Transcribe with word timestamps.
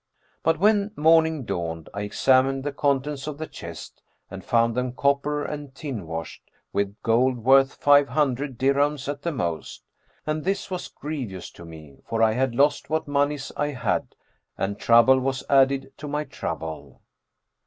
But 0.41 0.57
when 0.57 0.89
morning 0.95 1.45
dawned 1.45 1.87
I 1.93 2.01
examined 2.01 2.63
the 2.63 2.71
contents 2.71 3.27
of 3.27 3.37
the 3.37 3.45
chest, 3.45 4.01
and 4.31 4.43
found 4.43 4.73
them 4.73 4.93
copper 4.93 5.43
and 5.45 5.75
tin[FN#403] 5.75 6.05
washed 6.07 6.49
with 6.73 6.99
gold 7.03 7.37
worth 7.37 7.75
five 7.75 8.07
hundred 8.09 8.57
dirhams 8.57 9.07
at 9.07 9.21
the 9.21 9.31
most; 9.31 9.83
and 10.25 10.43
this 10.43 10.71
was 10.71 10.87
grievous 10.87 11.51
to 11.51 11.65
me, 11.65 11.97
for 12.09 12.23
I 12.23 12.31
had 12.31 12.55
lost 12.55 12.89
what 12.89 13.07
monies 13.07 13.51
I 13.55 13.67
had 13.67 14.15
and 14.57 14.79
trouble 14.79 15.19
was 15.19 15.43
added 15.49 15.93
to 15.97 16.07
my 16.07 16.23
trouble. 16.23 17.01